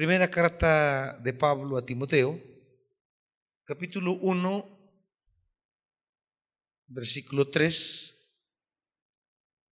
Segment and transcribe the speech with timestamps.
[0.00, 2.40] Primera carta de Pablo a Timoteo,
[3.66, 4.96] capítulo 1,
[6.86, 8.16] versículo 3.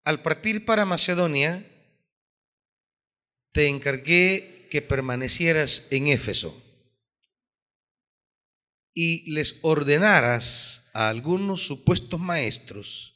[0.04, 1.66] Al partir para Macedonia,
[3.52, 6.62] te encargué que permanecieras en Éfeso
[8.92, 13.14] y les ordenaras a algunos supuestos maestros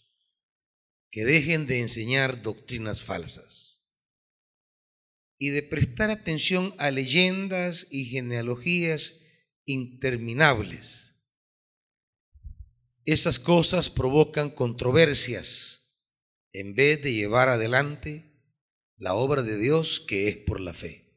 [1.10, 3.71] que dejen de enseñar doctrinas falsas
[5.42, 9.16] y de prestar atención a leyendas y genealogías
[9.64, 11.16] interminables.
[13.06, 15.98] Esas cosas provocan controversias
[16.52, 18.40] en vez de llevar adelante
[18.96, 21.12] la obra de Dios que es por la fe.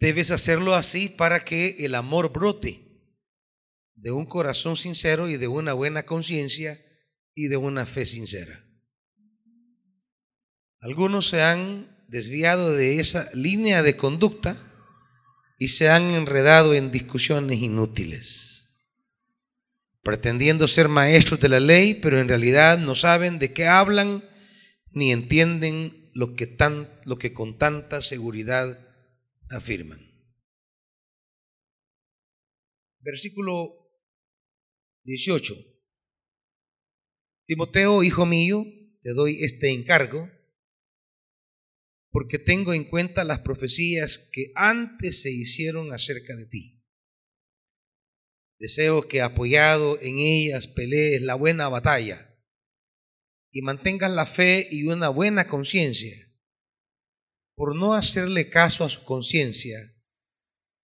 [0.00, 3.00] Debes hacerlo así para que el amor brote
[3.94, 6.84] de un corazón sincero y de una buena conciencia
[7.32, 8.65] y de una fe sincera.
[10.80, 14.62] Algunos se han desviado de esa línea de conducta
[15.58, 18.68] y se han enredado en discusiones inútiles,
[20.02, 24.28] pretendiendo ser maestros de la ley, pero en realidad no saben de qué hablan
[24.90, 28.78] ni entienden lo que, tan, lo que con tanta seguridad
[29.50, 30.00] afirman.
[33.00, 33.72] Versículo
[35.04, 35.54] 18.
[37.46, 38.64] Timoteo, hijo mío,
[39.02, 40.35] te doy este encargo
[42.16, 46.82] porque tengo en cuenta las profecías que antes se hicieron acerca de ti.
[48.58, 52.34] Deseo que apoyado en ellas pelees la buena batalla
[53.52, 56.16] y mantengas la fe y una buena conciencia.
[57.54, 59.76] Por no hacerle caso a su conciencia,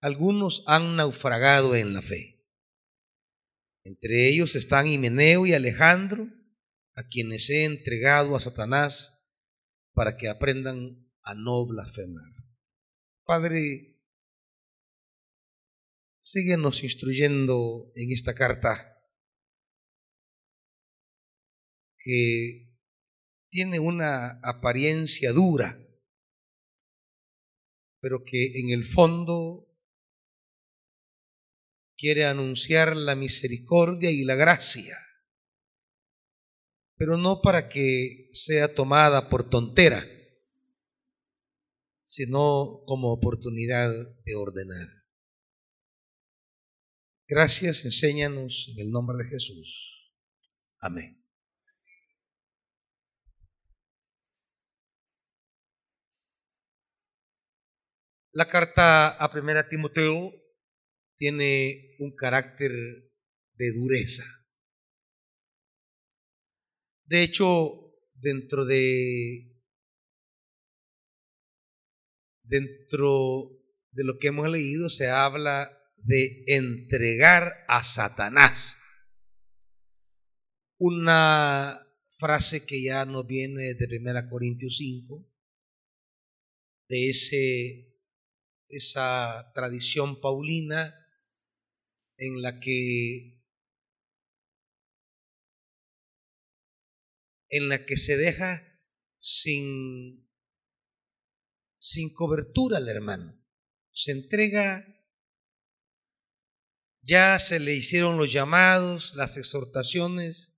[0.02, 2.44] algunos han naufragado en la fe.
[3.84, 6.28] Entre ellos están Himeneo y Alejandro,
[6.94, 9.26] a quienes he entregado a Satanás
[9.94, 12.32] para que aprendan a no blasfemar.
[13.24, 14.00] Padre,
[16.20, 18.88] síguenos instruyendo en esta carta
[21.98, 22.68] que
[23.50, 25.78] tiene una apariencia dura,
[28.00, 29.68] pero que en el fondo
[31.96, 34.96] quiere anunciar la misericordia y la gracia,
[36.96, 40.04] pero no para que sea tomada por tontera
[42.12, 43.90] sino como oportunidad
[44.26, 44.86] de ordenar.
[47.26, 50.12] Gracias, enséñanos en el nombre de Jesús.
[50.78, 51.24] Amén.
[58.32, 60.34] La carta a Primera Timoteo
[61.16, 64.24] tiene un carácter de dureza.
[67.06, 69.51] De hecho, dentro de
[72.42, 73.50] dentro
[73.90, 78.76] de lo que hemos leído se habla de entregar a Satanás.
[80.78, 85.28] Una frase que ya nos viene de 1 Corintios 5,
[86.88, 87.98] de ese,
[88.68, 90.94] esa tradición paulina
[92.16, 93.42] en la que
[97.48, 98.80] en la que se deja
[99.18, 100.21] sin
[101.82, 103.36] sin cobertura al hermano.
[103.90, 104.86] Se entrega,
[107.02, 110.56] ya se le hicieron los llamados, las exhortaciones,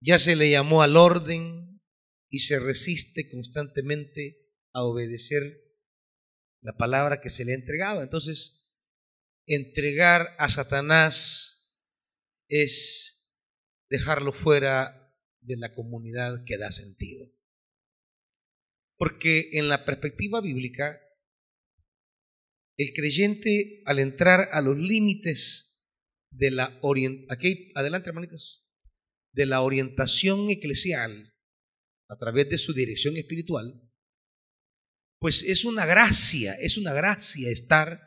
[0.00, 1.82] ya se le llamó al orden
[2.30, 5.60] y se resiste constantemente a obedecer
[6.60, 8.04] la palabra que se le entregaba.
[8.04, 8.70] Entonces,
[9.44, 11.68] entregar a Satanás
[12.46, 13.26] es
[13.90, 17.37] dejarlo fuera de la comunidad que da sentido.
[18.98, 21.00] Porque en la perspectiva bíblica,
[22.76, 25.76] el creyente al entrar a los límites
[26.30, 28.10] de la orientación, adelante
[29.32, 31.34] de la orientación eclesial
[32.08, 33.88] a través de su dirección espiritual,
[35.20, 38.00] pues es una gracia, es una gracia estar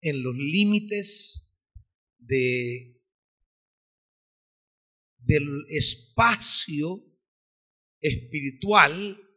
[0.00, 1.54] en los límites
[2.18, 3.02] de,
[5.18, 7.04] del espacio
[8.00, 9.27] espiritual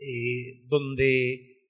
[0.00, 1.68] eh, donde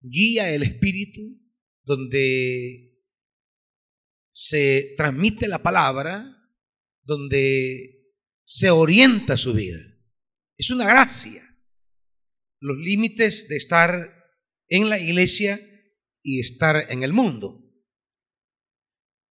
[0.00, 1.40] guía el espíritu,
[1.82, 3.00] donde
[4.30, 6.24] se transmite la palabra,
[7.02, 9.80] donde se orienta su vida.
[10.56, 11.42] Es una gracia.
[12.60, 14.14] Los límites de estar
[14.68, 15.60] en la iglesia
[16.22, 17.58] y estar en el mundo.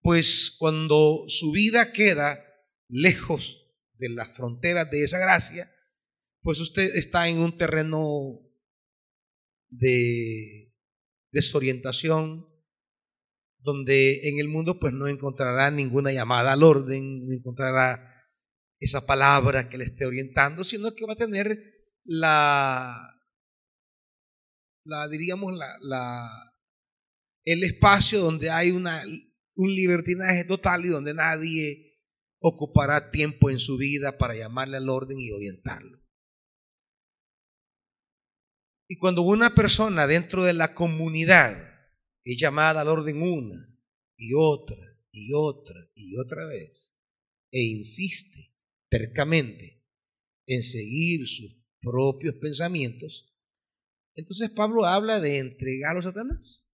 [0.02, 2.44] Pues cuando su vida queda
[2.88, 5.72] lejos de las fronteras de esa gracia,
[6.42, 8.40] pues usted está en un terreno
[9.70, 10.74] de
[11.30, 12.46] desorientación,
[13.58, 18.28] donde en el mundo pues no encontrará ninguna llamada al orden, no encontrará
[18.80, 21.72] esa palabra que le esté orientando, sino que va a tener
[22.04, 23.20] la,
[24.84, 26.28] la diríamos, la, la,
[27.44, 29.04] el espacio donde hay una,
[29.54, 32.00] un libertinaje total y donde nadie
[32.40, 36.01] ocupará tiempo en su vida para llamarle al orden y orientarlo.
[38.88, 41.52] Y cuando una persona dentro de la comunidad
[42.24, 43.78] es llamada al orden una
[44.16, 44.76] y otra
[45.10, 46.96] y otra y otra vez
[47.50, 48.54] e insiste
[48.88, 49.82] tercamente
[50.46, 53.32] en seguir sus propios pensamientos,
[54.14, 56.70] entonces Pablo habla de entregar a Satanás.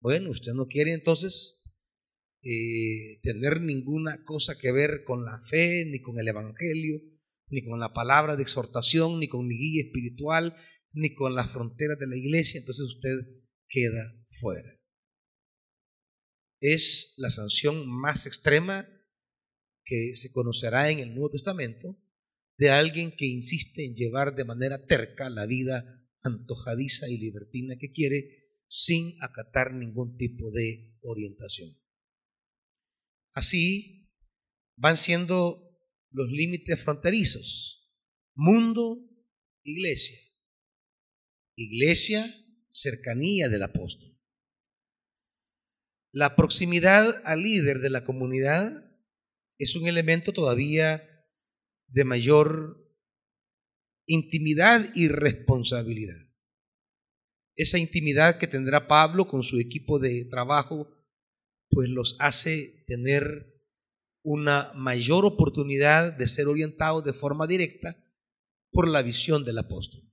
[0.00, 1.62] Bueno, usted no quiere entonces
[2.42, 7.00] eh, tener ninguna cosa que ver con la fe, ni con el Evangelio,
[7.48, 10.56] ni con la palabra de exhortación, ni con mi guía espiritual,
[10.92, 13.18] ni con las fronteras de la iglesia, entonces usted
[13.68, 14.78] queda fuera.
[16.60, 18.88] Es la sanción más extrema
[19.84, 21.98] que se conocerá en el Nuevo Testamento
[22.56, 27.90] de alguien que insiste en llevar de manera terca la vida antojadiza y libertina que
[27.90, 31.70] quiere sin acatar ningún tipo de orientación.
[33.32, 34.10] Así
[34.76, 35.76] van siendo
[36.10, 37.90] los límites fronterizos.
[38.34, 38.98] Mundo,
[39.62, 40.18] iglesia.
[41.54, 42.34] Iglesia,
[42.72, 44.18] cercanía del apóstol.
[46.12, 48.90] La proximidad al líder de la comunidad
[49.58, 51.08] es un elemento todavía
[51.88, 52.82] de mayor
[54.06, 56.20] intimidad y responsabilidad.
[57.54, 60.88] Esa intimidad que tendrá Pablo con su equipo de trabajo,
[61.70, 63.52] pues los hace tener
[64.22, 67.96] una mayor oportunidad de ser orientados de forma directa
[68.70, 70.11] por la visión del apóstol.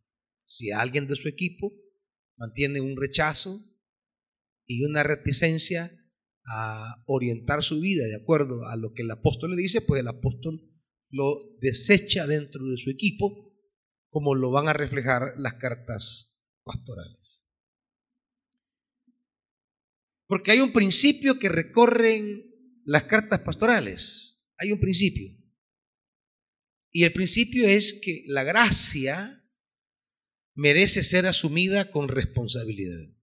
[0.49, 1.71] Si alguien de su equipo
[2.35, 3.63] mantiene un rechazo
[4.65, 5.91] y una reticencia
[6.43, 10.07] a orientar su vida de acuerdo a lo que el apóstol le dice, pues el
[10.07, 10.59] apóstol
[11.11, 13.53] lo desecha dentro de su equipo,
[14.09, 17.45] como lo van a reflejar las cartas pastorales.
[20.25, 22.43] Porque hay un principio que recorren
[22.85, 24.41] las cartas pastorales.
[24.57, 25.31] Hay un principio.
[26.91, 29.38] Y el principio es que la gracia
[30.59, 33.15] merece ser asumida con responsabilidad.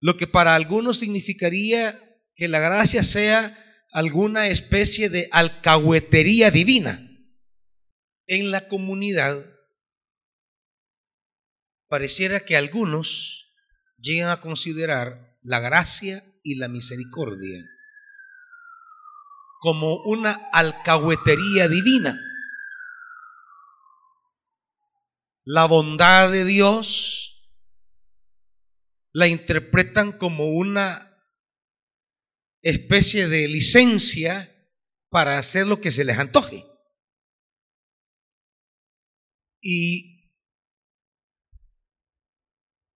[0.00, 3.56] Lo que para algunos significaría que la gracia sea
[3.92, 7.06] alguna especie de alcahuetería divina.
[8.26, 9.44] En la comunidad
[11.88, 13.54] pareciera que algunos
[13.98, 17.64] llegan a considerar la gracia y la misericordia
[19.60, 22.18] como una alcahuetería divina.
[25.44, 27.30] La bondad de Dios
[29.12, 31.10] la interpretan como una
[32.62, 34.54] especie de licencia
[35.08, 36.64] para hacer lo que se les antoje.
[39.62, 40.30] Y,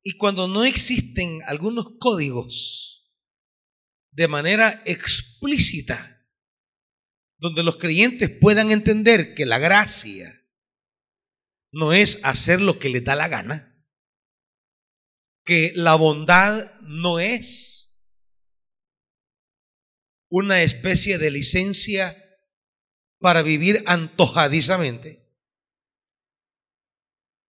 [0.03, 3.13] y cuando no existen algunos códigos
[4.13, 6.11] de manera explícita,
[7.37, 10.44] donde los creyentes puedan entender que la gracia
[11.75, 13.85] no es hacer lo que les da la gana,
[15.45, 18.09] que la bondad no es
[20.31, 22.17] una especie de licencia
[23.19, 25.29] para vivir antojadizamente.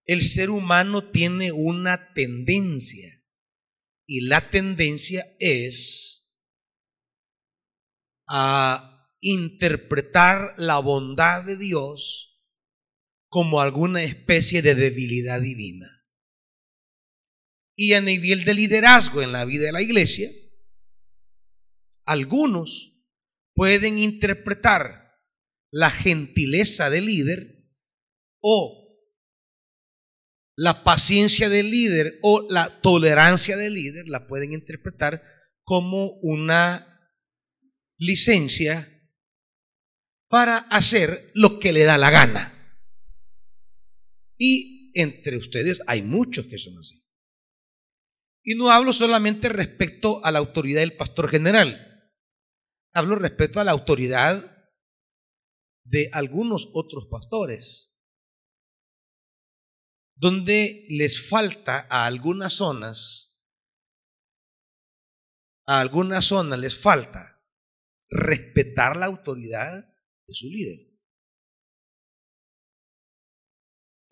[0.06, 3.24] El ser humano tiene una tendencia
[4.08, 6.36] y la tendencia es
[8.28, 12.35] a interpretar la bondad de Dios
[13.36, 16.08] como alguna especie de debilidad divina
[17.76, 20.32] y a nivel de liderazgo en la vida de la iglesia,
[22.06, 22.98] algunos
[23.54, 25.20] pueden interpretar
[25.70, 27.74] la gentileza del líder
[28.42, 29.04] o
[30.56, 35.22] la paciencia del líder o la tolerancia del líder, la pueden interpretar
[35.66, 37.12] como una
[37.98, 38.90] licencia
[40.30, 42.55] para hacer lo que le da la gana.
[44.38, 47.04] Y entre ustedes hay muchos que son así.
[48.44, 52.12] Y no hablo solamente respecto a la autoridad del pastor general,
[52.94, 54.70] hablo respecto a la autoridad
[55.84, 57.96] de algunos otros pastores,
[60.16, 63.36] donde les falta a algunas zonas,
[65.68, 67.44] a algunas zonas les falta
[68.10, 69.86] respetar la autoridad
[70.28, 70.85] de su líder.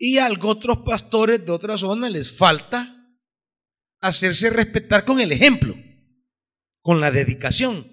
[0.06, 3.10] Y a otros pastores de otra zona les falta
[4.02, 5.74] hacerse respetar con el ejemplo,
[6.82, 7.90] con la dedicación,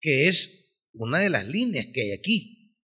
[0.00, 2.78] que es una de las líneas que hay aquí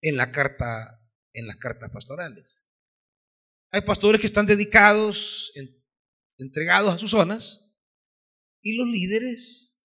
[0.00, 1.00] en la carta
[1.32, 2.66] en las cartas pastorales.
[3.70, 5.52] Hay pastores que están dedicados,
[6.38, 7.72] entregados a sus zonas,
[8.62, 9.80] y los líderes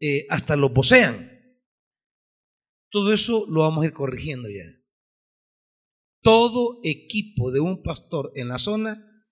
[0.00, 1.60] eh, hasta los posean.
[2.90, 4.81] Todo eso lo vamos a ir corrigiendo ya.
[6.22, 9.26] Todo equipo de un pastor en la zona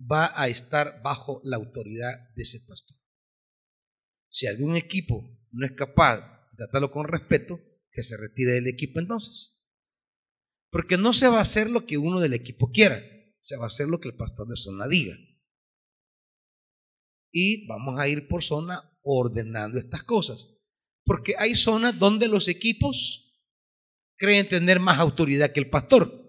[0.00, 2.98] va a estar bajo la autoridad de ese pastor.
[4.28, 7.58] Si algún equipo no es capaz de tratarlo con respeto,
[7.90, 9.54] que se retire del equipo entonces.
[10.70, 13.02] Porque no se va a hacer lo que uno del equipo quiera,
[13.40, 15.16] se va a hacer lo que el pastor de zona diga.
[17.32, 20.50] Y vamos a ir por zona ordenando estas cosas.
[21.04, 23.40] Porque hay zonas donde los equipos
[24.16, 26.25] creen tener más autoridad que el pastor.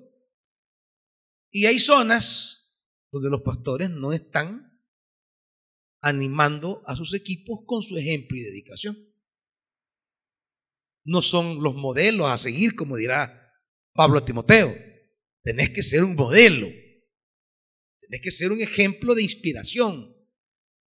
[1.52, 2.76] Y hay zonas
[3.12, 4.80] donde los pastores no están
[6.02, 8.98] animando a sus equipos con su ejemplo y dedicación.
[11.04, 13.54] No son los modelos a seguir, como dirá
[13.94, 14.76] Pablo a Timoteo.
[15.42, 16.68] Tenés que ser un modelo.
[18.02, 20.16] Tenés que ser un ejemplo de inspiración.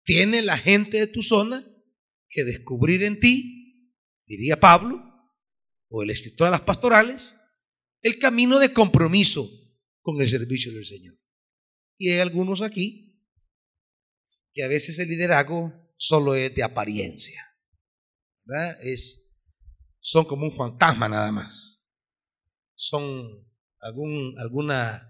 [0.05, 1.65] Tiene la gente de tu zona
[2.29, 3.95] que descubrir en ti,
[4.27, 5.03] diría Pablo,
[5.89, 7.37] o el escritor de las pastorales,
[8.03, 9.49] el camino de compromiso
[10.09, 11.17] con el servicio del Señor.
[11.99, 13.21] Y hay algunos aquí
[14.55, 17.45] que a veces el liderazgo solo es de apariencia.
[18.81, 19.35] Es,
[20.01, 21.79] son como un fantasma nada más
[22.79, 23.45] son
[23.81, 25.03] algún, alguna,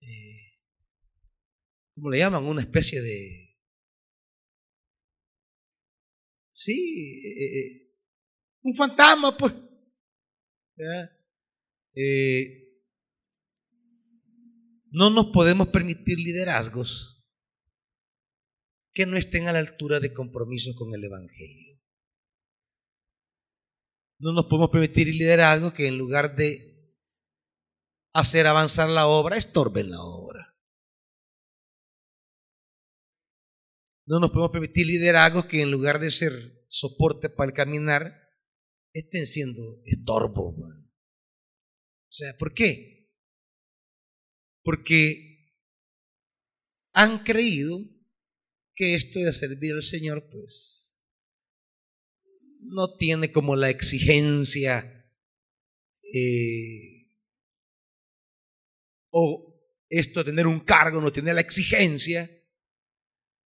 [0.00, 0.58] eh,
[1.94, 2.44] ¿cómo le llaman?
[2.44, 3.56] Una especie de...
[6.52, 7.94] Sí, eh, eh,
[8.62, 9.54] un fantasma, pues.
[14.96, 17.22] No nos podemos permitir liderazgos
[18.94, 21.78] que no estén a la altura de compromiso con el Evangelio.
[24.18, 26.96] No nos podemos permitir liderazgo que en lugar de
[28.14, 30.56] hacer avanzar la obra, estorben la obra.
[34.06, 38.18] No nos podemos permitir liderazgos que en lugar de ser soporte para el caminar,
[38.94, 40.56] estén siendo estorbo.
[40.56, 42.95] O sea, ¿por qué?
[44.66, 45.54] Porque
[46.92, 47.78] han creído
[48.74, 51.00] que esto de servir al Señor, pues,
[52.62, 55.08] no tiene como la exigencia
[56.12, 57.06] eh,
[59.10, 59.56] o
[59.88, 62.28] esto de tener un cargo no tiene la exigencia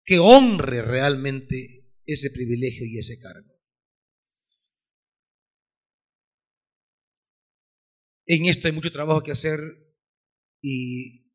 [0.03, 3.55] que honre realmente ese privilegio y ese cargo.
[8.25, 9.84] En esto hay mucho trabajo que hacer
[10.67, 11.31] y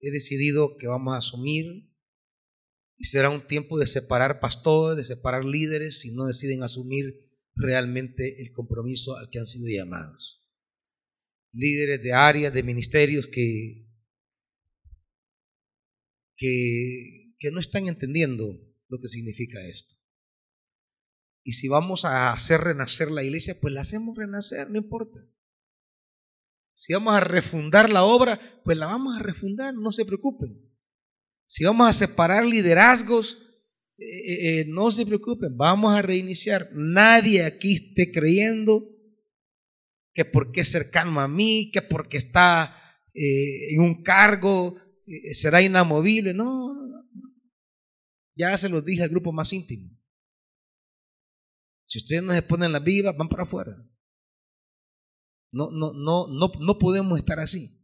[0.00, 1.90] he decidido que vamos a asumir
[2.98, 7.14] y será un tiempo de separar pastores, de separar líderes, si no deciden asumir
[7.54, 10.44] realmente el compromiso al que han sido llamados.
[11.52, 13.88] Líderes de áreas, de ministerios que,
[16.36, 19.94] que, que no están entendiendo lo que significa esto.
[21.42, 25.20] Y si vamos a hacer renacer la iglesia, pues la hacemos renacer, no importa.
[26.78, 30.56] Si vamos a refundar la obra, pues la vamos a refundar, no se preocupen.
[31.44, 33.36] Si vamos a separar liderazgos,
[33.98, 36.70] eh, eh, eh, no se preocupen, vamos a reiniciar.
[36.72, 38.88] Nadie aquí esté creyendo
[40.14, 42.76] que porque es cercano a mí, que porque está
[43.12, 44.76] en un cargo
[45.32, 46.32] será inamovible.
[46.32, 46.76] No,
[48.36, 49.90] ya se lo dije al grupo más íntimo.
[51.88, 53.76] Si ustedes no se ponen las vivas, van para afuera.
[55.50, 57.80] No, no, no, no, no podemos estar así,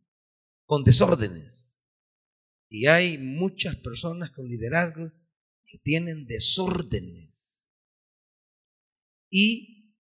[0.67, 1.81] con desórdenes.
[2.69, 5.13] Y hay muchas personas con liderazgo
[5.65, 7.67] que tienen desórdenes.
[9.31, 9.95] Y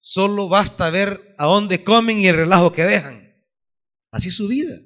[0.00, 3.22] solo basta ver a dónde comen y el relajo que dejan.
[4.10, 4.78] Así es su vida.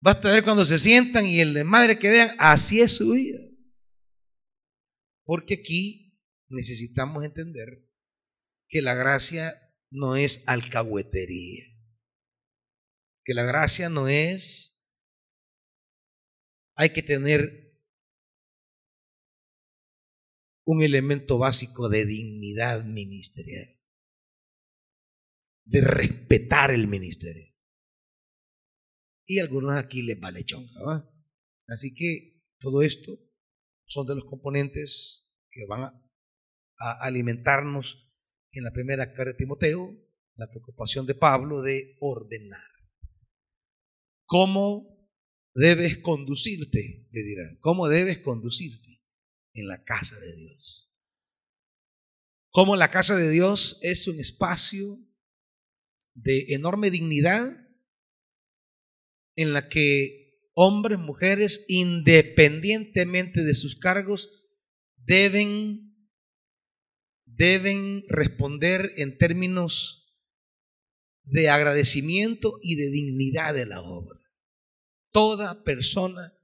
[0.00, 2.36] Basta ver cuando se sientan y el de madre que dejan.
[2.38, 3.40] Así es su vida.
[5.24, 7.88] Porque aquí necesitamos entender
[8.68, 11.64] que la gracia no es alcahuetería.
[13.24, 14.82] Que la gracia no es,
[16.76, 17.64] hay que tener
[20.66, 23.78] un elemento básico de dignidad ministerial,
[25.64, 27.54] de respetar el ministerio.
[29.26, 31.10] Y algunos aquí les vale chonga,
[31.66, 33.18] Así que todo esto
[33.86, 38.10] son de los componentes que van a alimentarnos
[38.52, 39.96] en la primera carta de Timoteo,
[40.36, 42.70] la preocupación de Pablo de ordenar.
[44.26, 45.08] ¿Cómo
[45.54, 47.06] debes conducirte?
[47.10, 47.58] Le dirán.
[47.60, 49.02] ¿Cómo debes conducirte
[49.52, 50.92] en la casa de Dios?
[52.50, 54.98] ¿Cómo la casa de Dios es un espacio
[56.14, 57.68] de enorme dignidad
[59.36, 60.23] en la que
[60.54, 64.30] hombres, mujeres, independientemente de sus cargos,
[64.96, 66.08] deben,
[67.24, 70.00] deben responder en términos
[71.24, 74.20] de agradecimiento y de dignidad de la obra.
[75.10, 76.34] Toda persona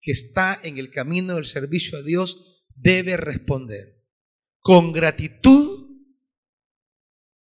[0.00, 4.04] que está en el camino del servicio a Dios debe responder
[4.60, 5.86] con gratitud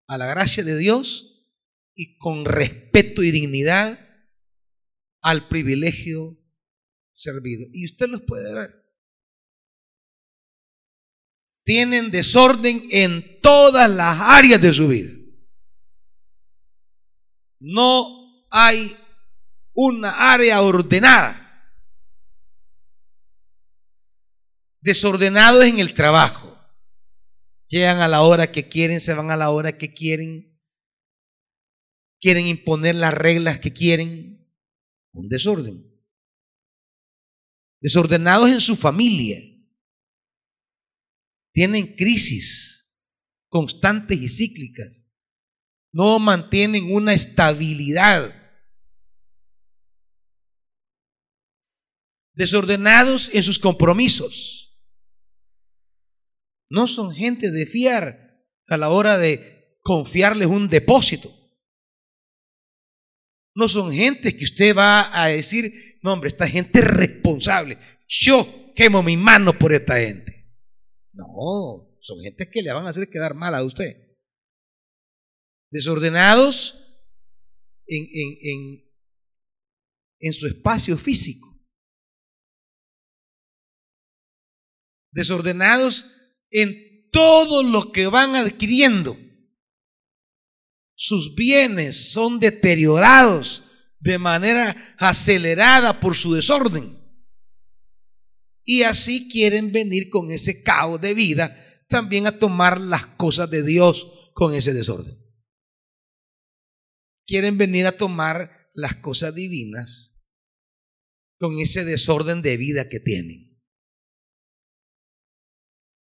[0.06, 1.50] a la gracia de Dios
[1.94, 4.11] y con respeto y dignidad
[5.22, 6.36] al privilegio
[7.12, 7.66] servido.
[7.72, 8.82] Y usted los puede ver.
[11.64, 15.12] Tienen desorden en todas las áreas de su vida.
[17.60, 18.96] No hay
[19.72, 21.38] una área ordenada.
[24.80, 26.58] Desordenados en el trabajo.
[27.68, 30.60] Llegan a la hora que quieren, se van a la hora que quieren.
[32.20, 34.41] Quieren imponer las reglas que quieren.
[35.12, 35.88] Un desorden.
[37.80, 39.38] Desordenados en su familia.
[41.52, 42.94] Tienen crisis
[43.48, 45.02] constantes y cíclicas
[45.92, 48.34] no mantienen una estabilidad.
[52.32, 54.82] Desordenados en sus compromisos.
[56.70, 61.30] No son gente de fiar a la hora de confiarles un depósito.
[63.54, 67.78] No son gente que usted va a decir, no hombre, esta gente es responsable.
[68.08, 70.56] Yo quemo mi mano por esta gente.
[71.12, 74.02] No, son gente que le van a hacer quedar mal a usted
[75.72, 76.78] desordenados
[77.86, 78.84] en, en,
[80.20, 81.48] en, su espacio físico,
[85.10, 86.12] desordenados
[86.50, 89.16] en todo lo que van adquiriendo.
[90.94, 93.64] Sus bienes son deteriorados
[93.98, 96.98] de manera acelerada por su desorden.
[98.64, 103.62] Y así quieren venir con ese caos de vida también a tomar las cosas de
[103.62, 105.22] Dios con ese desorden
[107.26, 110.22] quieren venir a tomar las cosas divinas
[111.38, 113.58] con ese desorden de vida que tienen.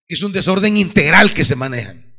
[0.08, 2.11] Es un desorden integral que se manejan.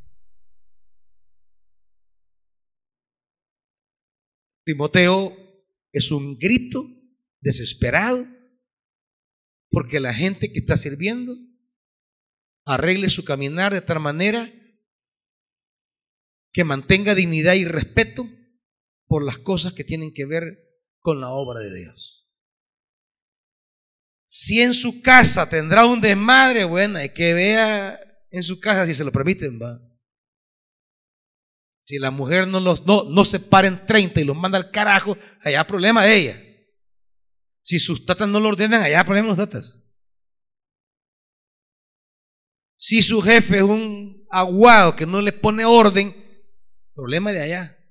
[4.63, 5.35] Timoteo
[5.91, 6.85] es un grito
[7.41, 8.27] desesperado
[9.69, 11.35] porque la gente que está sirviendo
[12.65, 14.51] arregle su caminar de tal manera
[16.51, 18.29] que mantenga dignidad y respeto
[19.07, 20.59] por las cosas que tienen que ver
[20.99, 22.31] con la obra de Dios.
[24.27, 27.99] Si en su casa tendrá un desmadre, bueno, hay que vea
[28.31, 29.79] en su casa si se lo permiten, va.
[31.83, 34.71] Si la mujer no, los, no, no se para en 30 y los manda al
[34.71, 36.43] carajo, allá problema de ella.
[37.61, 39.79] Si sus tatas no lo ordenan, allá problema los tatas.
[42.75, 46.15] Si su jefe es un aguado que no le pone orden,
[46.95, 47.83] problema de allá.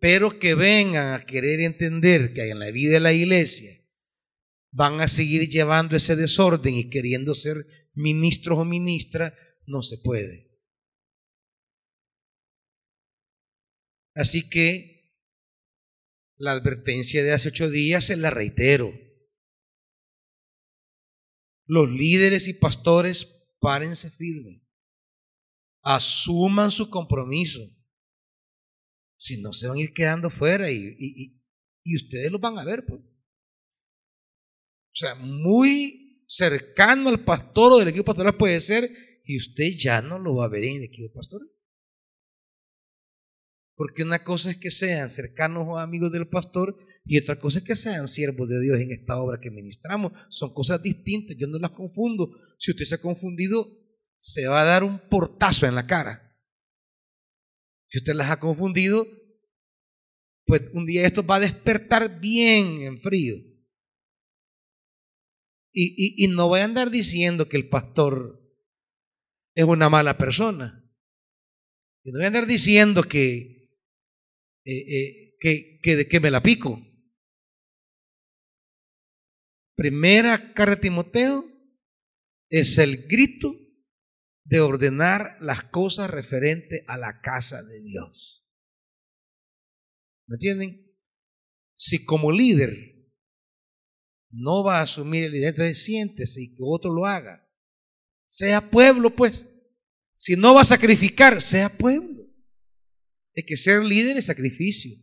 [0.00, 3.70] pero que vengan a querer entender que en la vida de la iglesia
[4.72, 9.34] van a seguir llevando ese desorden y queriendo ser ministros o ministras,
[9.66, 10.49] no se puede.
[14.14, 15.14] Así que
[16.36, 18.92] la advertencia de hace ocho días se la reitero.
[21.66, 24.62] Los líderes y pastores, párense firmes.
[25.82, 27.60] Asuman su compromiso
[29.20, 31.38] si no, se van a ir quedando fuera y,
[31.94, 32.86] ustedes los van a ver.
[32.86, 33.00] Pues.
[33.02, 38.90] O sea, muy cercano al pastor o del equipo pastoral puede ser
[39.24, 41.48] y usted ya no lo va a ver en el equipo pastoral.
[43.80, 47.64] Porque una cosa es que sean cercanos o amigos del pastor y otra cosa es
[47.64, 50.12] que sean siervos de Dios en esta obra que ministramos.
[50.28, 52.30] Son cosas distintas, yo no las confundo.
[52.58, 53.66] Si usted se ha confundido,
[54.18, 56.38] se va a dar un portazo en la cara.
[57.88, 59.06] Si usted las ha confundido,
[60.44, 63.36] pues un día esto va a despertar bien en frío.
[65.72, 68.46] Y, no voy a andar diciendo que el pastor
[69.54, 70.86] es una mala persona.
[72.04, 73.59] Y no voy a andar diciendo que,
[74.64, 76.80] eh, eh, que, que, me la pico.
[79.76, 81.44] Primera carta de Timoteo,
[82.50, 83.54] es el grito
[84.44, 88.44] de ordenar las cosas referente a la casa de Dios.
[90.26, 90.92] ¿Me entienden?
[91.74, 93.00] Si como líder
[94.30, 97.48] no va a asumir el liderazgo, entonces siéntese y que otro lo haga.
[98.26, 99.48] Sea pueblo, pues.
[100.14, 102.19] Si no va a sacrificar, sea pueblo.
[103.34, 104.96] Es que ser líder es sacrificio.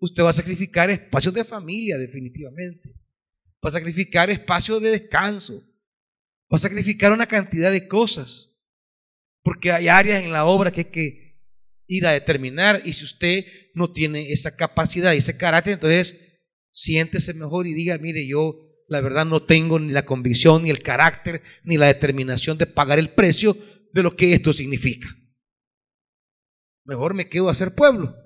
[0.00, 2.94] Usted va a sacrificar espacios de familia, definitivamente.
[3.64, 5.64] Va a sacrificar espacios de descanso.
[6.52, 8.54] Va a sacrificar una cantidad de cosas.
[9.42, 11.42] Porque hay áreas en la obra que hay que
[11.86, 12.82] ir a determinar.
[12.84, 17.98] Y si usted no tiene esa capacidad y ese carácter, entonces siéntese mejor y diga,
[17.98, 18.56] mire, yo
[18.88, 22.98] la verdad no tengo ni la convicción, ni el carácter, ni la determinación de pagar
[22.98, 23.56] el precio
[23.92, 25.08] de lo que esto significa.
[26.88, 28.16] Mejor me quedo a ser pueblo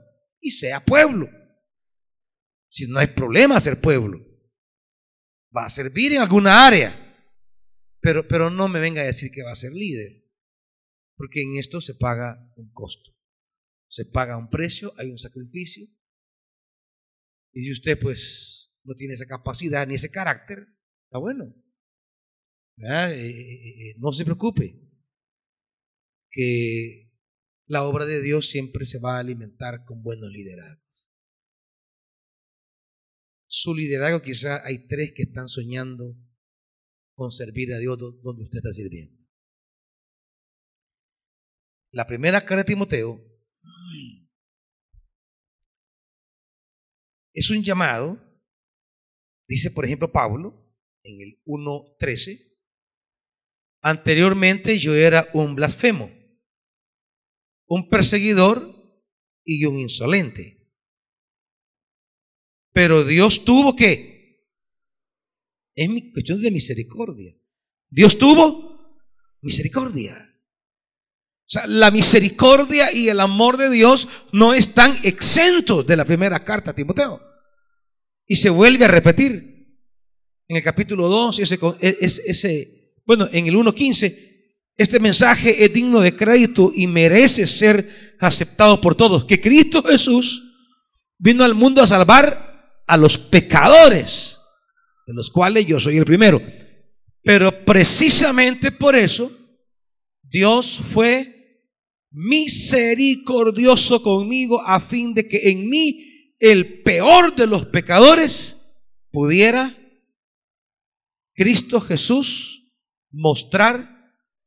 [0.41, 1.29] y sea pueblo.
[2.71, 4.25] Si no hay problema ser pueblo,
[5.55, 6.97] va a servir en alguna área,
[8.01, 10.25] pero, pero no me venga a decir que va a ser líder,
[11.17, 13.11] porque en esto se paga un costo,
[13.89, 15.89] se paga un precio, hay un sacrificio,
[17.53, 20.69] y si usted pues no tiene esa capacidad ni ese carácter,
[21.05, 21.53] está bueno.
[22.77, 24.81] Eh, eh, eh, no se preocupe,
[26.31, 27.12] que
[27.67, 30.83] la obra de Dios siempre se va a alimentar con buenos liderazgos
[33.55, 36.17] su liderazgo, quizá hay tres que están soñando
[37.15, 39.23] con servir a Dios donde usted está sirviendo.
[41.91, 43.23] La primera carta de Timoteo
[47.35, 48.19] es un llamado,
[49.47, 52.57] dice por ejemplo Pablo en el 1.13,
[53.83, 56.11] anteriormente yo era un blasfemo,
[57.75, 58.71] un perseguidor
[59.47, 60.59] y un insolente.
[62.71, 64.47] Pero Dios tuvo que,
[65.75, 67.35] es cuestión de misericordia.
[67.89, 69.01] Dios tuvo
[69.41, 70.19] misericordia.
[70.19, 76.45] O sea, la misericordia y el amor de Dios no están exentos de la primera
[76.45, 77.23] carta a Timoteo.
[78.27, 79.51] Y se vuelve a repetir.
[80.47, 81.59] En el capítulo 2, ese,
[82.01, 84.32] ese bueno, en el 1.15,
[84.77, 89.25] este mensaje es digno de crédito y merece ser aceptado por todos.
[89.25, 90.43] Que Cristo Jesús
[91.19, 94.39] vino al mundo a salvar a los pecadores,
[95.07, 96.43] de los cuales yo soy el primero.
[97.23, 99.31] Pero precisamente por eso
[100.23, 101.69] Dios fue
[102.11, 108.59] misericordioso conmigo a fin de que en mí, el peor de los pecadores,
[109.11, 109.79] pudiera
[111.35, 112.73] Cristo Jesús
[113.11, 113.92] mostrar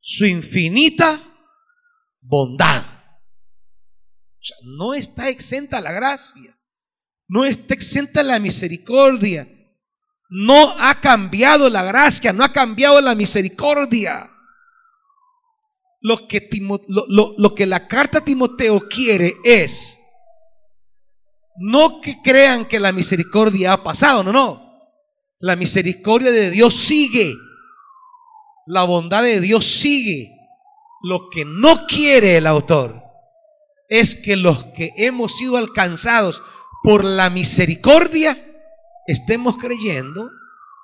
[0.07, 1.19] su infinita
[2.21, 2.83] bondad.
[2.83, 6.55] O sea, no está exenta la gracia
[7.27, 9.47] no está exenta la misericordia.
[10.29, 14.29] No ha cambiado la gracia, no ha cambiado la misericordia.
[16.01, 16.49] Lo que,
[16.87, 19.99] lo, que la carta a Timoteo quiere es
[21.57, 24.61] no que crean que la misericordia ha pasado, no, no.
[25.39, 27.33] La misericordia de Dios sigue.
[28.65, 30.31] La bondad de Dios sigue.
[31.03, 33.03] Lo que no quiere el autor
[33.89, 36.41] es que los que hemos sido alcanzados
[36.83, 38.37] por la misericordia
[39.05, 40.31] estemos creyendo,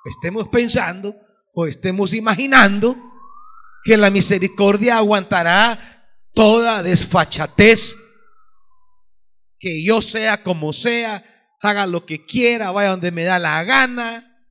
[0.04, 1.16] estemos pensando
[1.54, 2.96] o estemos imaginando
[3.82, 7.96] que la misericordia aguantará toda desfachatez,
[9.58, 11.24] que yo sea como sea,
[11.60, 14.46] haga lo que quiera, vaya donde me da la gana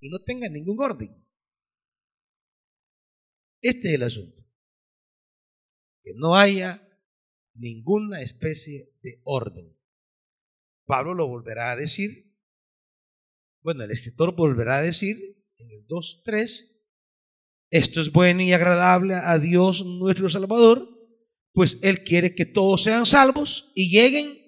[0.00, 1.19] y no tenga ningún orden.
[3.60, 4.42] Este es el asunto.
[6.02, 6.86] Que no haya
[7.54, 9.76] ninguna especie de orden.
[10.86, 12.34] Pablo lo volverá a decir.
[13.62, 16.80] Bueno, el escritor volverá a decir en el 2.3,
[17.70, 20.88] esto es bueno y agradable a Dios nuestro Salvador,
[21.52, 24.38] pues Él quiere que todos sean salvos y lleguen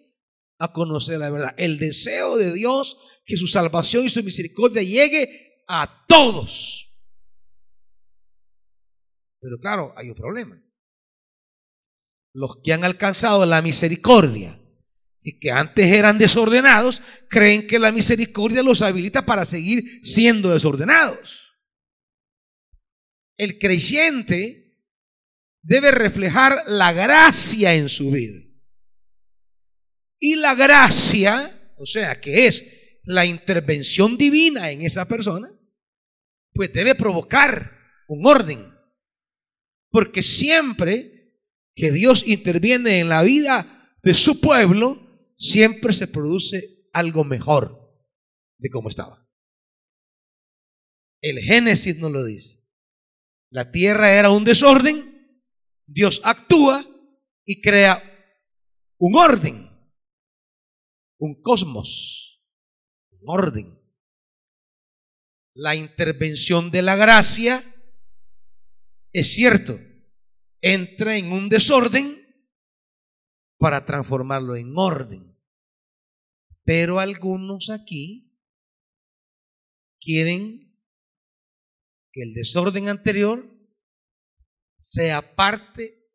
[0.58, 1.54] a conocer la verdad.
[1.58, 6.91] El deseo de Dios que su salvación y su misericordia llegue a todos.
[9.42, 10.62] Pero claro, hay un problema.
[12.32, 14.58] Los que han alcanzado la misericordia
[15.20, 21.58] y que antes eran desordenados, creen que la misericordia los habilita para seguir siendo desordenados.
[23.36, 24.78] El creyente
[25.60, 28.40] debe reflejar la gracia en su vida.
[30.20, 32.64] Y la gracia, o sea, que es
[33.02, 35.52] la intervención divina en esa persona,
[36.52, 37.76] pues debe provocar
[38.06, 38.71] un orden.
[39.92, 41.38] Porque siempre
[41.76, 47.94] que Dios interviene en la vida de su pueblo, siempre se produce algo mejor
[48.58, 49.28] de cómo estaba.
[51.20, 52.60] El Génesis no lo dice.
[53.50, 55.40] La tierra era un desorden,
[55.86, 56.86] Dios actúa
[57.44, 58.02] y crea
[58.98, 59.70] un orden,
[61.18, 62.42] un cosmos,
[63.10, 63.78] un orden.
[65.54, 67.71] La intervención de la gracia,
[69.12, 69.78] es cierto,
[70.60, 72.22] entra en un desorden
[73.58, 75.38] para transformarlo en orden.
[76.64, 78.38] Pero algunos aquí
[80.00, 80.78] quieren
[82.12, 83.48] que el desorden anterior
[84.78, 86.10] sea parte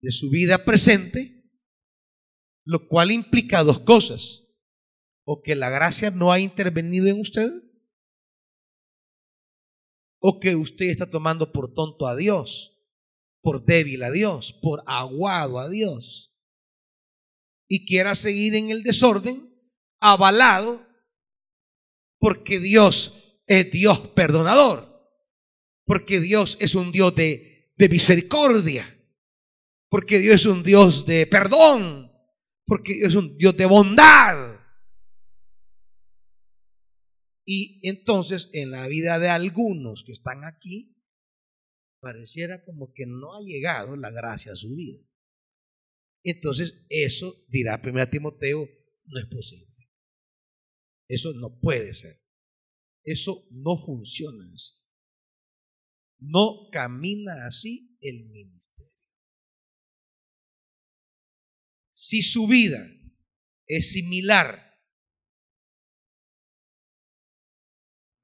[0.00, 1.50] de su vida presente,
[2.64, 4.42] lo cual implica dos cosas.
[5.24, 7.50] O que la gracia no ha intervenido en usted,
[10.26, 12.80] o que usted está tomando por tonto a Dios,
[13.42, 16.32] por débil a Dios, por aguado a Dios,
[17.68, 19.52] y quiera seguir en el desorden,
[20.00, 20.86] avalado,
[22.18, 24.94] porque Dios es Dios perdonador
[25.84, 28.86] porque Dios es un Dios de, misericordia,
[29.88, 32.10] porque Dios es un Dios de perdón,
[32.66, 34.53] porque Dios es un Dios de bondad.
[37.44, 40.96] Y entonces en la vida de algunos que están aquí,
[42.00, 45.00] pareciera como que no ha llegado la gracia a su vida.
[46.22, 48.68] Entonces eso, dirá 1 Timoteo,
[49.04, 49.74] no es posible.
[51.08, 52.22] Eso no puede ser.
[53.04, 54.82] Eso no funciona así.
[56.18, 58.94] No camina así el ministerio.
[61.92, 62.90] Si su vida
[63.66, 64.73] es similar,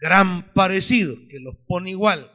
[0.00, 2.30] gran parecido, que los pone igual,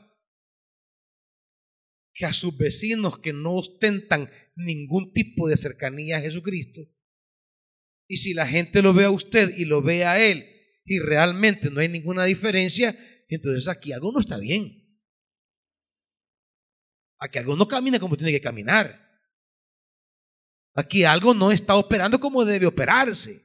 [2.13, 6.81] que a sus vecinos que no ostentan ningún tipo de cercanía a Jesucristo,
[8.07, 10.45] y si la gente lo ve a usted y lo ve a él,
[10.85, 12.95] y realmente no hay ninguna diferencia,
[13.27, 14.85] entonces aquí algo no está bien
[17.19, 19.01] a que algo no camine como tiene que caminar.
[20.73, 23.41] Aquí algo no está operando como debe operarse.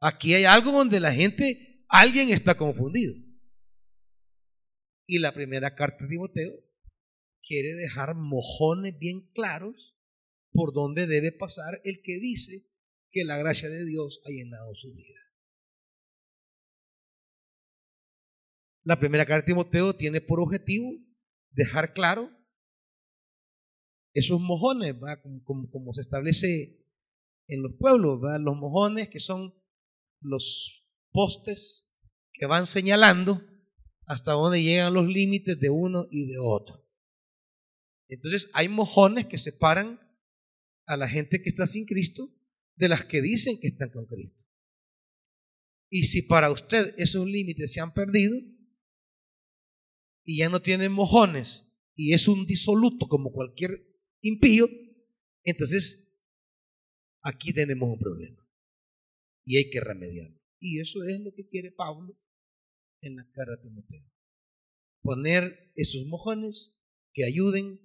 [0.00, 3.14] Aquí hay algo donde la gente, alguien está confundido.
[5.06, 6.52] Y la primera carta de Timoteo
[7.42, 9.94] quiere dejar mojones bien claros
[10.52, 12.66] por donde debe pasar el que dice
[13.10, 15.20] que la gracia de Dios ha llenado su vida.
[18.84, 20.98] La primera carta de Timoteo tiene por objetivo
[21.50, 22.30] dejar claro
[24.14, 24.96] esos mojones,
[25.44, 26.86] Como, se establece
[27.48, 29.54] en los pueblos, los mojones que son
[30.20, 30.81] los
[31.12, 31.94] postes
[32.32, 33.42] que van señalando
[34.06, 36.84] hasta dónde llegan los límites de uno y de otro.
[38.08, 40.00] Entonces hay mojones que separan
[40.86, 42.30] a la gente que está sin Cristo
[42.76, 44.44] de las que dicen que están con Cristo.
[45.88, 48.38] Y si para usted esos límites se han perdido,
[50.24, 53.86] y ya no tiene mojones y es un disoluto como cualquier
[54.20, 54.68] impío,
[55.44, 56.16] entonces
[57.22, 58.48] aquí tenemos un problema
[59.44, 60.41] y hay que remediarlo.
[60.62, 62.16] Y eso es lo que quiere Pablo
[63.00, 64.04] en la cara de Timoteo.
[65.02, 66.78] Poner esos mojones
[67.12, 67.80] que ayuden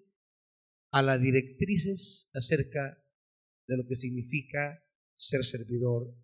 [0.92, 3.04] a las directrices acerca
[3.68, 6.16] de lo que significa ser servidor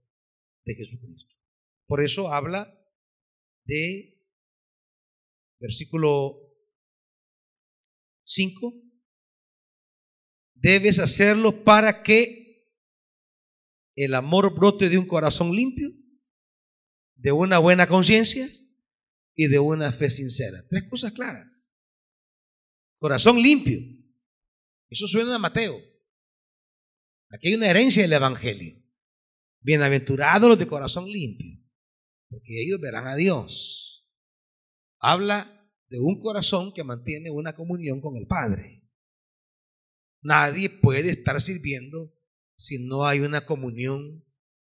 [0.64, 1.34] de Jesucristo.
[1.88, 2.72] Por eso habla
[3.66, 4.14] de
[5.60, 6.40] versículo
[8.26, 8.74] 5,
[10.54, 12.70] debes hacerlo para que
[13.96, 15.90] el amor brote de un corazón limpio,
[17.24, 18.48] de una buena conciencia
[19.34, 20.64] y de una fe sincera.
[20.70, 21.74] Tres cosas claras.
[23.00, 23.80] Corazón limpio.
[24.90, 25.80] Eso suena a Mateo.
[27.30, 28.78] Aquí hay una herencia del Evangelio.
[29.62, 31.58] Bienaventurados los de corazón limpio,
[32.30, 33.84] porque ellos verán a Dios
[35.00, 38.84] habla de un corazón que mantiene una comunión con el Padre.
[40.22, 42.14] Nadie puede estar sirviendo
[42.56, 44.26] si no hay una comunión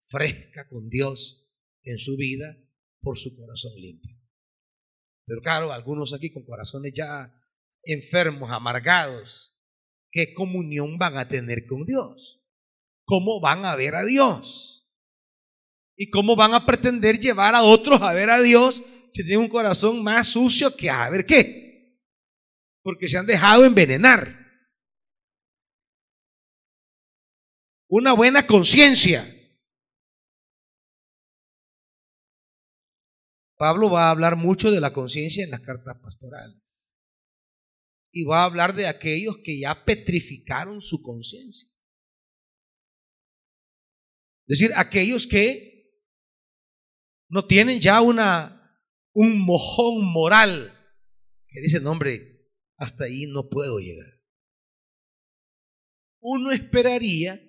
[0.02, 1.45] fresca con Dios
[1.86, 2.58] en su vida
[3.00, 4.14] por su corazón limpio.
[5.24, 7.32] Pero claro, algunos aquí con corazones ya
[7.82, 9.56] enfermos, amargados,
[10.10, 12.42] ¿qué comunión van a tener con Dios?
[13.04, 14.88] ¿Cómo van a ver a Dios?
[15.96, 18.84] ¿Y cómo van a pretender llevar a otros a ver a Dios
[19.16, 22.02] si tienen un corazón más sucio que a ver qué.
[22.82, 24.44] Porque se han dejado envenenar.
[27.88, 29.35] Una buena conciencia.
[33.56, 36.60] Pablo va a hablar mucho de la conciencia en las cartas pastorales.
[38.12, 41.68] Y va a hablar de aquellos que ya petrificaron su conciencia.
[44.46, 45.76] Es decir, aquellos que
[47.28, 48.56] no tienen ya una
[49.12, 50.72] un mojón moral
[51.48, 54.20] que dice, hombre, hasta ahí no puedo llegar.
[56.20, 57.40] Uno esperaría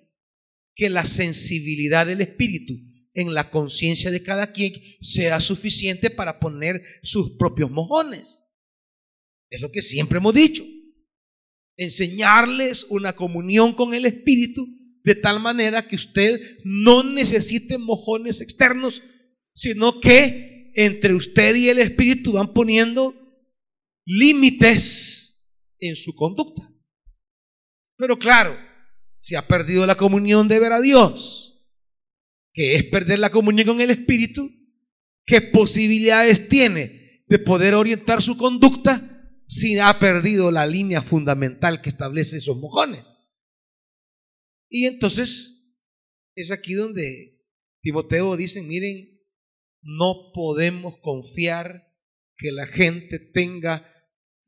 [0.74, 2.87] que la sensibilidad del espíritu
[3.18, 8.44] en la conciencia de cada quien sea suficiente para poner sus propios mojones.
[9.50, 10.64] Es lo que siempre hemos dicho.
[11.76, 14.68] Enseñarles una comunión con el espíritu
[15.02, 19.02] de tal manera que usted no necesite mojones externos,
[19.52, 23.16] sino que entre usted y el espíritu van poniendo
[24.04, 25.42] límites
[25.80, 26.72] en su conducta.
[27.96, 28.56] Pero claro,
[29.16, 31.47] si ha perdido la comunión de ver a Dios,
[32.58, 34.50] que es perder la comunión con el Espíritu,
[35.24, 41.88] ¿qué posibilidades tiene de poder orientar su conducta si ha perdido la línea fundamental que
[41.88, 43.04] establece esos mojones?
[44.68, 45.72] Y entonces
[46.34, 47.46] es aquí donde
[47.80, 49.22] Timoteo dice, miren,
[49.80, 51.94] no podemos confiar
[52.36, 53.88] que la gente tenga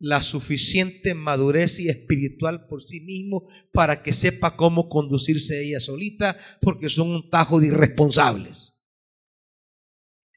[0.00, 6.38] la suficiente madurez y espiritual por sí mismo para que sepa cómo conducirse ella solita,
[6.62, 8.72] porque son un tajo de irresponsables.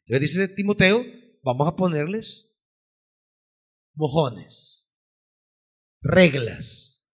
[0.05, 1.05] Entonces dice Timoteo,
[1.43, 2.53] vamos a ponerles
[3.95, 4.91] mojones,
[6.01, 7.07] reglas.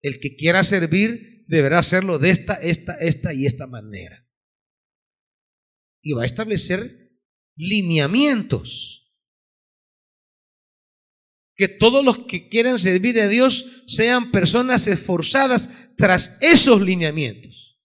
[0.00, 4.26] El que quiera servir deberá hacerlo de esta, esta, esta y esta manera.
[6.02, 7.12] Y va a establecer
[7.54, 9.01] lineamientos
[11.62, 17.80] que todos los que quieran servir a Dios sean personas esforzadas tras esos lineamientos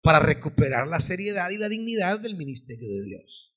[0.00, 3.52] para recuperar la seriedad y la dignidad del ministerio de Dios.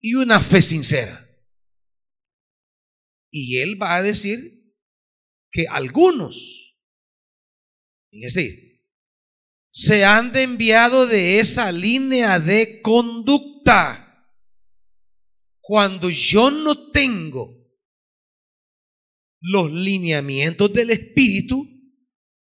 [0.00, 1.28] Y una fe sincera.
[3.32, 4.76] Y él va a decir
[5.50, 6.78] que algunos,
[8.12, 8.86] decir,
[9.68, 14.01] se han enviado de esa línea de conducta
[15.62, 17.56] cuando yo no tengo
[19.40, 21.68] los lineamientos del Espíritu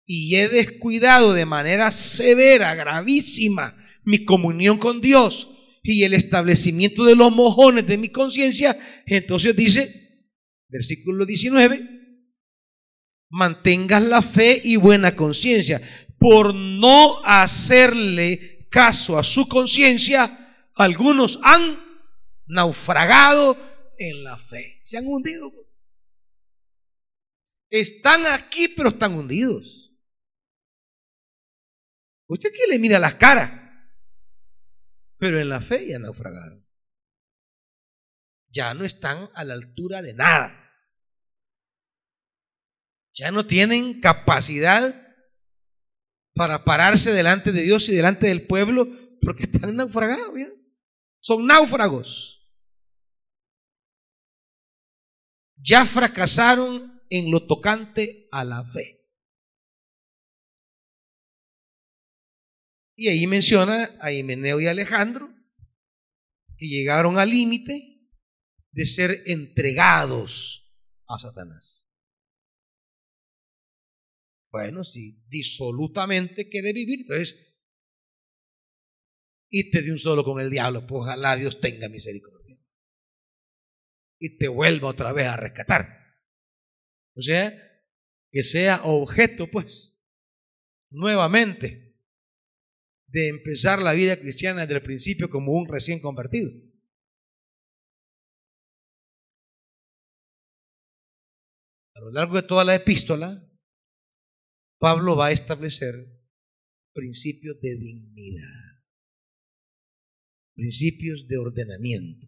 [0.06, 5.50] y he descuidado de manera severa, gravísima, mi comunión con Dios
[5.82, 10.28] y el establecimiento de los mojones de mi conciencia, entonces dice,
[10.68, 11.88] versículo 19,
[13.30, 15.82] mantengas la fe y buena conciencia.
[16.18, 21.87] Por no hacerle caso a su conciencia, algunos han
[22.48, 23.56] naufragado
[23.98, 24.78] en la fe.
[24.82, 25.52] Se han hundido.
[27.70, 29.92] Están aquí, pero están hundidos.
[32.26, 33.50] Usted que le mira las caras,
[35.16, 36.66] pero en la fe ya naufragaron.
[38.50, 40.64] Ya no están a la altura de nada.
[43.14, 45.06] Ya no tienen capacidad
[46.34, 48.88] para pararse delante de Dios y delante del pueblo
[49.20, 50.34] porque están naufragados.
[51.18, 52.37] Son náufragos.
[55.60, 58.98] Ya fracasaron en lo tocante a la fe.
[62.96, 65.32] Y ahí menciona a Himeneo y Alejandro,
[66.56, 68.08] que llegaron al límite
[68.72, 70.74] de ser entregados
[71.06, 71.86] a Satanás.
[74.50, 77.36] Bueno, si disolutamente quiere vivir, entonces,
[79.70, 82.37] te de un solo con el diablo, pues ojalá Dios tenga misericordia
[84.18, 85.98] y te vuelva otra vez a rescatar.
[87.14, 87.52] O sea,
[88.30, 89.98] que sea objeto, pues,
[90.90, 91.96] nuevamente,
[93.06, 96.50] de empezar la vida cristiana desde el principio como un recién convertido.
[101.94, 103.44] A lo largo de toda la epístola,
[104.78, 105.94] Pablo va a establecer
[106.92, 108.84] principios de dignidad,
[110.54, 112.27] principios de ordenamiento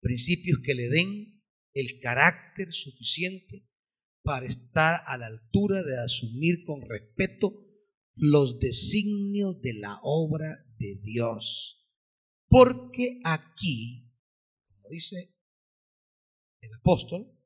[0.00, 1.42] principios que le den
[1.74, 3.68] el carácter suficiente
[4.22, 7.66] para estar a la altura de asumir con respeto
[8.14, 11.88] los designios de la obra de Dios.
[12.48, 14.12] Porque aquí,
[14.66, 15.34] como dice
[16.60, 17.40] el apóstol,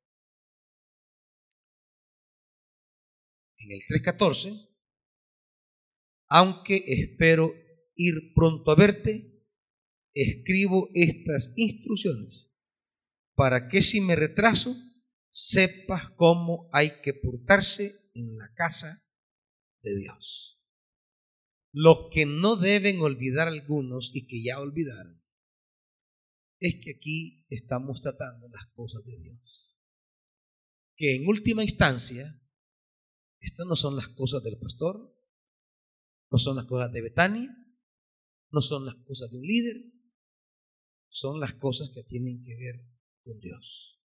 [3.59, 4.69] en el 3.14,
[6.29, 7.53] aunque espero
[7.95, 9.34] ir pronto a verte,
[10.15, 12.51] escribo estas instrucciones
[13.35, 14.77] para que si me retraso,
[15.31, 19.05] sepas cómo hay que portarse en la casa
[19.83, 20.61] de Dios.
[21.73, 25.21] Lo que no deben olvidar algunos y que ya olvidaron
[26.61, 29.77] es que aquí estamos tratando las cosas de Dios.
[30.97, 32.41] Que en última instancia,
[33.41, 35.13] estas no son las cosas del pastor,
[36.31, 37.51] no son las cosas de Betania,
[38.51, 39.77] no son las cosas de un líder,
[41.15, 42.85] son las cosas que tienen que ver
[43.23, 44.01] con Dios.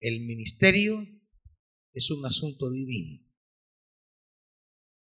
[0.00, 1.02] El ministerio
[1.94, 3.26] es un asunto divino.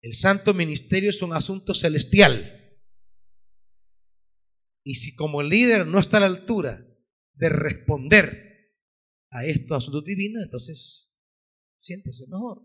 [0.03, 2.79] El santo ministerio es un asunto celestial.
[4.85, 6.87] Y si como líder no está a la altura
[7.33, 8.73] de responder
[9.31, 11.13] a estos asuntos divinos, entonces
[11.77, 12.63] siéntese mejor.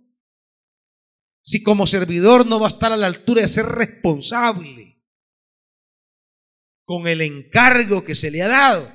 [1.42, 4.99] Si como servidor no va a estar a la altura de ser responsable
[6.90, 8.92] con el encargo que se le ha dado,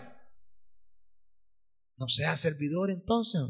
[1.97, 3.41] no sea servidor entonces.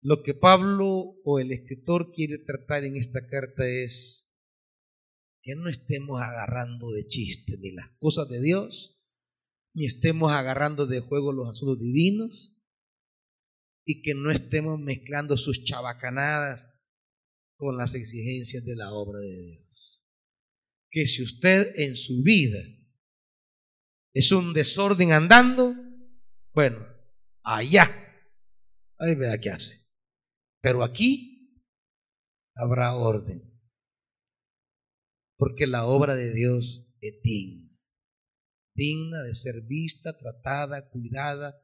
[0.00, 4.30] Lo que Pablo o el escritor quiere tratar en esta carta es
[5.42, 9.02] que no estemos agarrando de chiste ni las cosas de Dios,
[9.74, 12.54] ni estemos agarrando de juego los asuntos divinos,
[13.84, 16.76] y que no estemos mezclando sus chabacanadas
[17.60, 20.02] con las exigencias de la obra de Dios.
[20.90, 22.58] Que si usted en su vida
[24.14, 25.76] es un desorden andando,
[26.54, 26.84] bueno,
[27.42, 27.84] allá,
[28.98, 29.86] ahí vea qué hace.
[30.62, 31.62] Pero aquí
[32.54, 33.42] habrá orden.
[35.36, 37.70] Porque la obra de Dios es digna.
[38.74, 41.60] Digna de ser vista, tratada, cuidada,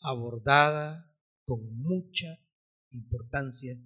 [0.00, 2.40] abordada con mucha
[2.90, 3.76] importancia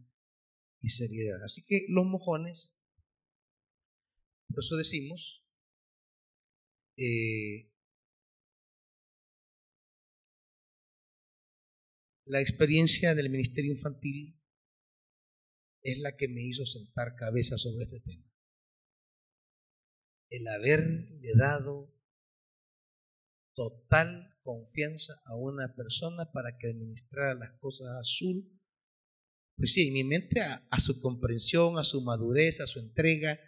[0.81, 1.43] y seriedad.
[1.45, 2.77] Así que los mojones,
[4.49, 5.45] por eso decimos,
[6.97, 7.71] eh,
[12.31, 14.41] La experiencia del ministerio infantil
[15.83, 18.25] es la que me hizo sentar cabeza sobre este tema.
[20.31, 21.93] El haberle dado
[23.57, 28.60] total confianza a una persona para que administrara las cosas azul.
[29.61, 33.39] Pues sí, mi mente a, a su comprensión, a su madurez, a su entrega.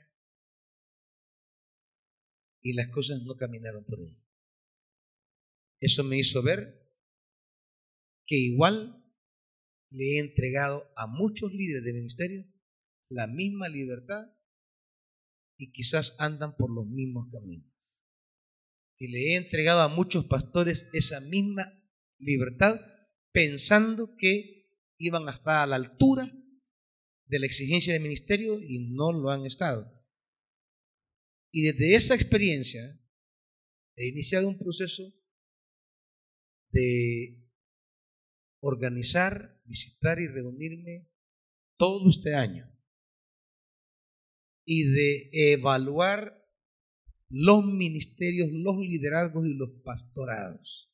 [2.60, 4.22] Y las cosas no caminaron por ahí.
[5.80, 6.86] Eso me hizo ver
[8.26, 9.02] que igual
[9.88, 12.44] le he entregado a muchos líderes de ministerio
[13.08, 14.26] la misma libertad
[15.56, 17.72] y quizás andan por los mismos caminos.
[18.98, 21.72] Que le he entregado a muchos pastores esa misma
[22.18, 22.82] libertad
[23.32, 24.61] pensando que
[25.02, 26.32] iban a estar a la altura
[27.26, 29.90] de la exigencia del ministerio y no lo han estado.
[31.50, 32.98] Y desde esa experiencia
[33.96, 35.12] he iniciado un proceso
[36.70, 37.42] de
[38.60, 41.10] organizar, visitar y reunirme
[41.76, 42.70] todo este año
[44.64, 46.38] y de evaluar
[47.28, 50.90] los ministerios, los liderazgos y los pastorados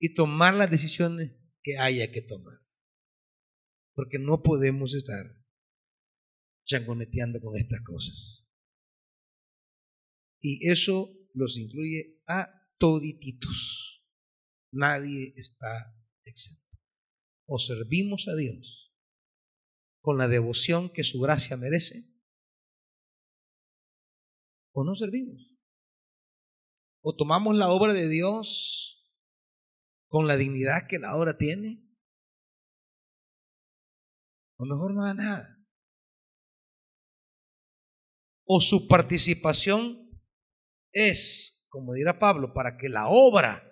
[0.00, 2.60] y tomar las decisiones que haya que tomar.
[3.94, 5.26] Porque no podemos estar
[6.66, 8.46] changoneteando con estas cosas.
[10.40, 12.48] Y eso los incluye a
[12.78, 14.04] todititos.
[14.70, 16.78] Nadie está exento.
[17.46, 18.88] O servimos a Dios
[20.00, 22.10] con la devoción que su gracia merece,
[24.72, 25.54] o no servimos.
[27.02, 28.97] O tomamos la obra de Dios
[30.08, 31.86] con la dignidad que la obra tiene,
[34.58, 35.54] o mejor no da nada.
[38.44, 40.10] O su participación
[40.92, 43.64] es, como dirá Pablo, para que la obra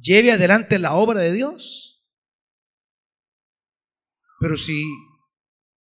[0.00, 2.06] lleve adelante la obra de Dios.
[4.38, 4.84] Pero si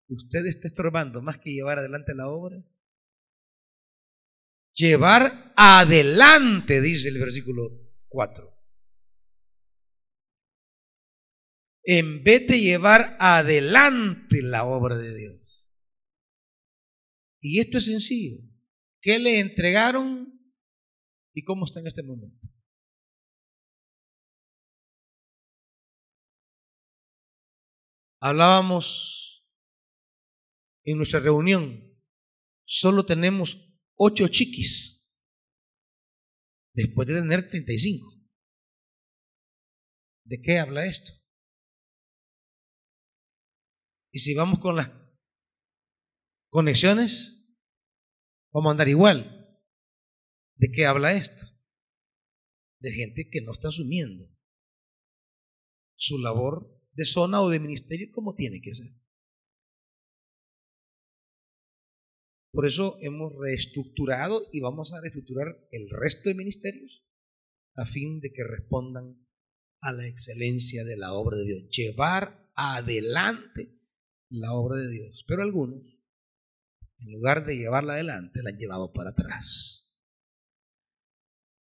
[0.08, 2.56] usted está estorbando más que llevar adelante la obra,
[4.72, 7.83] llevar adelante, dice el versículo
[8.14, 8.56] 4.
[11.82, 15.68] En vez de llevar adelante la obra de Dios.
[17.40, 18.38] Y esto es sencillo.
[19.00, 20.32] ¿Qué le entregaron
[21.34, 22.48] y cómo está en este momento?
[28.20, 29.44] Hablábamos
[30.84, 32.00] en nuestra reunión,
[32.64, 33.58] solo tenemos
[33.96, 35.03] ocho chiquis
[36.74, 38.06] después de tener 35.
[40.24, 41.12] ¿De qué habla esto?
[44.12, 44.90] Y si vamos con las
[46.50, 47.44] conexiones,
[48.52, 49.60] vamos a andar igual.
[50.56, 51.46] ¿De qué habla esto?
[52.80, 54.28] De gente que no está asumiendo
[55.96, 59.03] su labor de zona o de ministerio como tiene que ser.
[62.54, 67.04] Por eso hemos reestructurado y vamos a reestructurar el resto de ministerios
[67.74, 69.26] a fin de que respondan
[69.80, 71.68] a la excelencia de la obra de Dios.
[71.68, 73.76] Llevar adelante
[74.28, 75.24] la obra de Dios.
[75.26, 75.82] Pero algunos,
[77.00, 79.92] en lugar de llevarla adelante, la han llevado para atrás.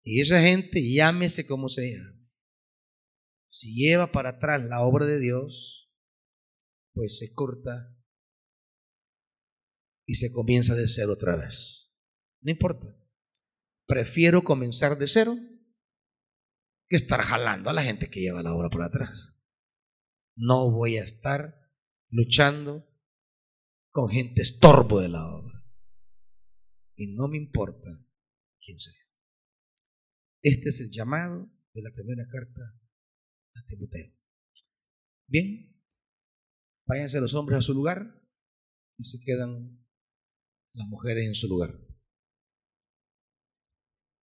[0.04, 1.96] Y esa gente, llámese como se
[3.48, 5.90] si lleva para atrás la obra de Dios,
[6.92, 7.95] pues se corta
[10.06, 11.92] y se comienza de cero otra vez.
[12.40, 12.86] No importa.
[13.86, 15.36] Prefiero comenzar de cero
[16.88, 19.36] que estar jalando a la gente que lleva la obra por atrás.
[20.36, 21.60] No voy a estar
[22.08, 22.86] luchando
[23.90, 25.64] con gente estorbo de la obra.
[26.94, 27.90] Y no me importa
[28.60, 29.02] quién sea.
[30.42, 32.60] Este es el llamado de la primera carta
[33.54, 34.12] a Timoteo.
[35.26, 35.82] Bien,
[36.86, 38.22] váyanse los hombres a su lugar
[38.98, 39.85] y se quedan
[40.76, 41.85] las mujeres en su lugar.